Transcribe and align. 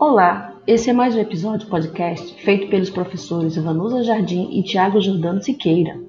Olá, 0.00 0.58
esse 0.66 0.88
é 0.88 0.94
mais 0.94 1.14
um 1.14 1.20
episódio 1.20 1.68
podcast 1.68 2.34
feito 2.42 2.70
pelos 2.70 2.88
professores 2.88 3.54
Vanusa 3.56 4.02
Jardim 4.02 4.48
e 4.50 4.62
Tiago 4.62 4.98
Jordano 4.98 5.42
Siqueira. 5.42 6.00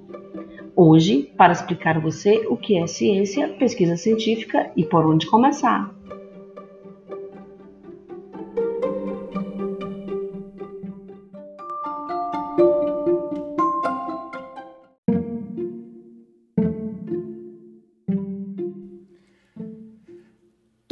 Hoje, 0.74 1.30
para 1.36 1.52
explicar 1.52 1.98
a 1.98 2.00
você 2.00 2.48
o 2.48 2.56
que 2.56 2.78
é 2.78 2.88
ciência, 2.88 3.50
pesquisa 3.60 3.98
científica 3.98 4.72
e 4.78 4.86
por 4.86 5.06
onde 5.06 5.28
começar. 5.28 5.94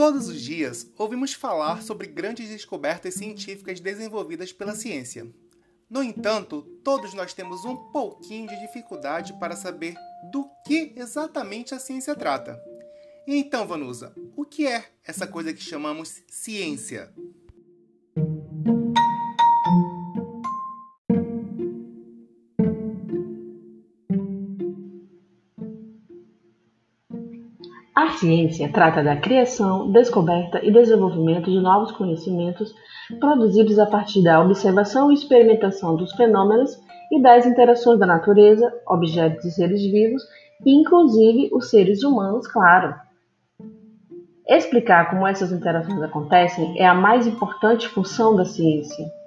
Todos 0.09 0.27
os 0.27 0.41
dias 0.41 0.91
ouvimos 0.97 1.33
falar 1.33 1.83
sobre 1.83 2.07
grandes 2.07 2.49
descobertas 2.49 3.13
científicas 3.13 3.79
desenvolvidas 3.79 4.51
pela 4.51 4.73
ciência. 4.73 5.31
No 5.87 6.01
entanto, 6.01 6.63
todos 6.83 7.13
nós 7.13 7.31
temos 7.31 7.63
um 7.63 7.75
pouquinho 7.75 8.47
de 8.47 8.59
dificuldade 8.59 9.33
para 9.39 9.55
saber 9.55 9.93
do 10.31 10.49
que 10.65 10.93
exatamente 10.95 11.75
a 11.75 11.79
ciência 11.79 12.15
trata. 12.15 12.59
Então, 13.27 13.67
Vanusa, 13.67 14.11
o 14.35 14.43
que 14.43 14.65
é 14.65 14.83
essa 15.05 15.27
coisa 15.27 15.53
que 15.53 15.61
chamamos 15.61 16.23
ciência? 16.27 17.13
A 28.01 28.11
ciência 28.11 28.71
trata 28.71 29.03
da 29.03 29.17
criação, 29.17 29.91
descoberta 29.91 30.65
e 30.65 30.71
desenvolvimento 30.71 31.51
de 31.51 31.59
novos 31.59 31.91
conhecimentos 31.91 32.73
produzidos 33.19 33.77
a 33.77 33.85
partir 33.85 34.23
da 34.23 34.39
observação 34.39 35.11
e 35.11 35.15
experimentação 35.15 35.97
dos 35.97 36.13
fenômenos 36.13 36.79
e 37.11 37.21
das 37.21 37.45
interações 37.45 37.99
da 37.99 38.05
natureza, 38.05 38.73
objetos 38.87 39.43
e 39.43 39.51
seres 39.51 39.81
vivos, 39.81 40.23
inclusive 40.65 41.49
os 41.51 41.69
seres 41.69 42.01
humanos, 42.01 42.47
claro. 42.47 42.95
Explicar 44.47 45.09
como 45.09 45.27
essas 45.27 45.51
interações 45.51 46.01
acontecem 46.01 46.79
é 46.79 46.87
a 46.87 46.93
mais 46.93 47.27
importante 47.27 47.89
função 47.89 48.33
da 48.33 48.45
ciência. 48.45 49.18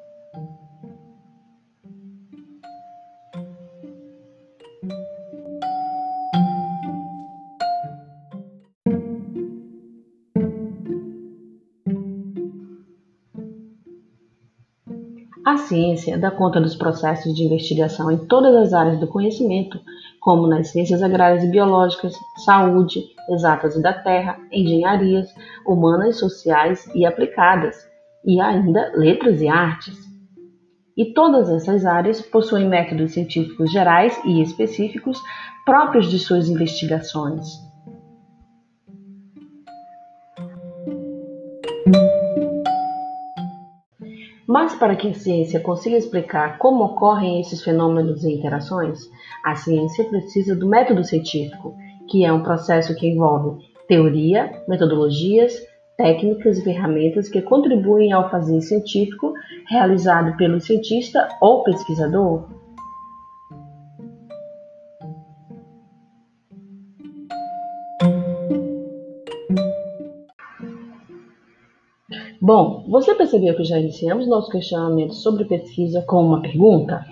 A 15.45 15.57
ciência 15.57 16.17
dá 16.17 16.31
conta 16.31 16.61
dos 16.61 16.77
processos 16.77 17.35
de 17.35 17.43
investigação 17.43 18.13
em 18.13 18.27
todas 18.27 18.55
as 18.55 18.73
áreas 18.73 19.01
do 19.01 19.09
conhecimento, 19.09 19.81
como 20.21 20.47
nas 20.47 20.69
ciências 20.69 21.03
agrárias 21.03 21.43
e 21.43 21.51
biológicas, 21.51 22.15
saúde, 22.45 23.03
exatas 23.29 23.75
e 23.75 23.83
da 23.83 23.93
terra, 23.93 24.39
engenharias, 24.53 25.35
humanas, 25.67 26.21
sociais 26.21 26.89
e 26.95 27.05
aplicadas, 27.05 27.77
e 28.25 28.41
ainda 28.41 28.93
letras 28.95 29.41
e 29.41 29.49
artes. 29.49 29.99
E 30.97 31.13
todas 31.13 31.49
essas 31.49 31.85
áreas 31.85 32.23
possuem 32.23 32.69
métodos 32.69 33.13
científicos 33.13 33.73
gerais 33.73 34.17
e 34.25 34.41
específicos 34.43 35.21
próprios 35.65 36.09
de 36.09 36.21
suas 36.21 36.49
investigações. 36.49 37.49
Mas 44.53 44.75
para 44.75 44.95
que 44.95 45.09
a 45.09 45.15
ciência 45.15 45.61
consiga 45.61 45.97
explicar 45.97 46.59
como 46.59 46.85
ocorrem 46.85 47.41
esses 47.41 47.65
fenômenos 47.65 48.23
e 48.23 48.35
interações, 48.35 48.99
a 49.43 49.55
ciência 49.55 50.05
precisa 50.05 50.55
do 50.55 50.69
método 50.69 51.03
científico, 51.03 51.75
que 52.11 52.23
é 52.23 52.31
um 52.31 52.43
processo 52.43 52.95
que 52.95 53.09
envolve 53.09 53.65
teoria, 53.89 54.53
metodologias, 54.69 55.55
técnicas 55.97 56.59
e 56.59 56.65
ferramentas 56.65 57.31
que 57.31 57.41
contribuem 57.41 58.13
ao 58.13 58.31
fazer 58.31 58.61
científico 58.61 59.33
realizado 59.71 60.37
pelo 60.37 60.61
cientista 60.61 61.31
ou 61.41 61.65
pesquisador. 61.65 62.62
Bom, 72.41 72.85
você 72.89 73.15
percebeu 73.15 73.57
que 73.57 73.65
já 73.65 73.79
iniciamos 73.79 74.27
nosso 74.27 74.51
questionamento 74.51 75.15
sobre 75.15 75.45
pesquisa 75.45 76.03
com 76.03 76.25
uma 76.25 76.43
pergunta? 76.43 77.05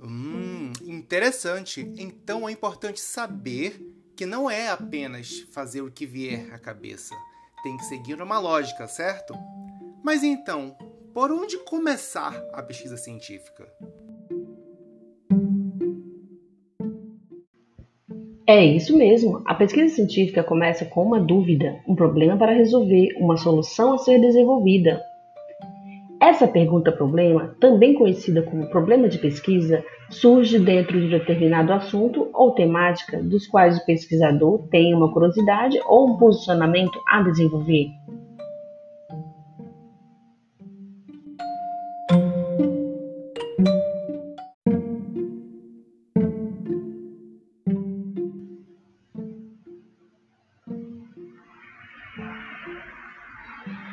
Hum, 0.00 0.72
interessante. 0.86 1.92
Então 1.98 2.48
é 2.48 2.52
importante 2.52 3.00
saber 3.00 3.95
que 4.16 4.24
não 4.24 4.50
é 4.50 4.70
apenas 4.70 5.40
fazer 5.52 5.82
o 5.82 5.90
que 5.90 6.06
vier 6.06 6.52
à 6.52 6.58
cabeça. 6.58 7.14
Tem 7.62 7.76
que 7.76 7.84
seguir 7.84 8.20
uma 8.22 8.38
lógica, 8.38 8.88
certo? 8.88 9.34
Mas 10.02 10.24
então, 10.24 10.74
por 11.12 11.30
onde 11.30 11.58
começar 11.58 12.34
a 12.52 12.62
pesquisa 12.62 12.96
científica? 12.96 13.70
É 18.46 18.64
isso 18.64 18.96
mesmo. 18.96 19.42
A 19.44 19.54
pesquisa 19.54 19.94
científica 19.94 20.42
começa 20.42 20.86
com 20.86 21.02
uma 21.02 21.20
dúvida, 21.20 21.80
um 21.86 21.94
problema 21.94 22.38
para 22.38 22.54
resolver, 22.54 23.08
uma 23.18 23.36
solução 23.36 23.92
a 23.92 23.98
ser 23.98 24.20
desenvolvida. 24.20 25.02
Essa 26.26 26.48
pergunta-problema, 26.48 27.54
também 27.60 27.94
conhecida 27.94 28.42
como 28.42 28.68
problema 28.68 29.08
de 29.08 29.16
pesquisa, 29.16 29.84
surge 30.10 30.58
dentro 30.58 31.00
de 31.00 31.08
determinado 31.08 31.72
assunto 31.72 32.28
ou 32.34 32.50
temática 32.50 33.22
dos 33.22 33.46
quais 33.46 33.78
o 33.78 33.86
pesquisador 33.86 34.66
tem 34.68 34.92
uma 34.92 35.12
curiosidade 35.12 35.78
ou 35.86 36.10
um 36.10 36.16
posicionamento 36.16 37.00
a 37.08 37.22
desenvolver. 37.22 37.90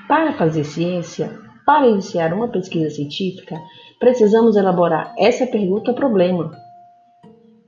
Para 0.08 0.34
fazer 0.34 0.64
ciência, 0.64 1.53
para 1.66 1.88
iniciar 1.88 2.34
uma 2.34 2.48
pesquisa 2.48 2.90
científica, 2.90 3.60
precisamos 4.00 4.56
elaborar 4.56 5.14
essa 5.18 5.48
pergunta-problema. 5.48 6.52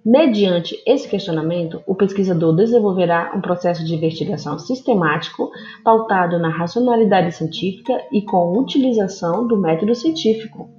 Mediante 0.06 0.75
esse 0.85 1.09
questionamento, 1.09 1.81
o 1.88 1.95
pesquisador 1.95 2.56
desenvolverá 2.56 3.31
um 3.35 3.41
processo 3.41 3.83
de 3.83 3.95
investigação 3.95 4.59
sistemático 4.59 5.50
pautado 5.83 6.38
na 6.38 6.50
racionalidade 6.50 7.31
científica 7.31 7.94
e 8.11 8.22
com 8.22 8.56
utilização 8.57 9.47
do 9.47 9.57
método 9.57 9.95
científico. 9.95 10.75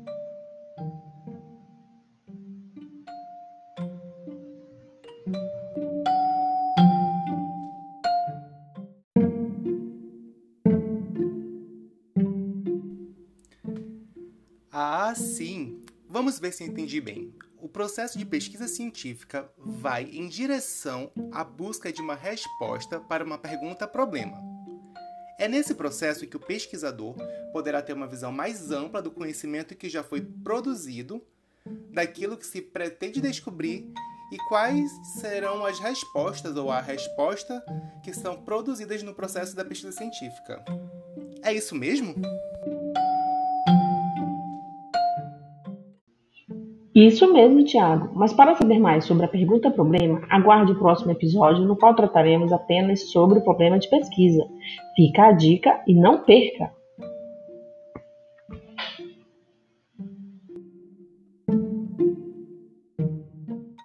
Ah, 14.79 15.15
sim! 15.15 15.81
Vamos 16.07 16.39
ver 16.39 16.53
se 16.53 16.63
entendi 16.63 17.01
bem. 17.01 17.33
O 17.63 17.67
processo 17.67 18.19
de 18.19 18.27
pesquisa 18.27 18.69
científica 18.69 19.51
vai 19.57 20.05
em 20.05 20.29
direção 20.29 21.11
à 21.33 21.43
busca 21.43 21.91
de 21.91 22.03
uma 22.03 22.15
resposta 22.15 23.01
para 23.01 23.25
uma 23.25 23.39
pergunta-problema. 23.39 24.39
É 25.39 25.49
nesse 25.49 25.75
processo 25.75 26.27
que 26.27 26.37
o 26.37 26.41
pesquisador 26.41 27.17
poderá 27.55 27.81
ter 27.81 27.95
uma 27.95 28.07
visão 28.07 28.31
mais 28.31 28.71
ampla 28.71 29.01
do 29.01 29.11
conhecimento 29.11 29.75
que 29.75 29.89
já 29.89 30.03
foi 30.03 30.21
produzido, 30.21 31.23
daquilo 31.91 32.37
que 32.37 32.45
se 32.45 32.61
pretende 32.61 33.19
descobrir 33.19 33.91
e 34.31 34.37
quais 34.47 34.91
serão 35.19 35.65
as 35.65 35.79
respostas 35.79 36.55
ou 36.55 36.71
a 36.71 36.83
resposta 36.83 37.65
que 38.05 38.13
são 38.13 38.43
produzidas 38.43 39.03
no 39.03 39.15
processo 39.15 39.57
da 39.57 39.65
pesquisa 39.65 39.97
científica. 39.97 40.63
É 41.43 41.51
isso 41.51 41.75
mesmo? 41.75 42.15
Isso 46.97 47.31
mesmo, 47.31 47.63
Tiago. 47.63 48.09
Mas 48.15 48.33
para 48.33 48.55
saber 48.55 48.79
mais 48.79 49.05
sobre 49.05 49.27
a 49.27 49.29
pergunta 49.29 49.71
problema, 49.71 50.23
aguarde 50.31 50.73
o 50.73 50.79
próximo 50.79 51.13
episódio 51.13 51.63
no 51.63 51.77
qual 51.77 51.95
trataremos 51.95 52.51
apenas 52.51 53.11
sobre 53.13 53.39
o 53.39 53.43
problema 53.43 53.79
de 53.79 53.87
pesquisa. 53.91 54.49
Fica 54.97 55.27
a 55.27 55.33
dica 55.33 55.83
e 55.87 55.93
não 55.93 56.25
perca! 56.25 56.76